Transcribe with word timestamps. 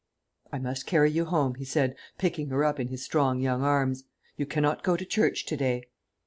"I 0.51 0.57
must 0.57 0.87
carry 0.87 1.11
you 1.11 1.25
home," 1.25 1.53
he 1.53 1.63
said, 1.63 1.95
picking 2.17 2.49
her 2.49 2.63
up 2.63 2.79
in 2.79 2.87
his 2.87 3.03
strong 3.05 3.39
young 3.39 3.61
arms; 3.61 4.05
"you 4.35 4.47
cannot 4.47 4.81
go 4.81 4.97
to 4.97 5.05
church 5.05 5.45
to 5.45 5.55
day." 5.55 5.89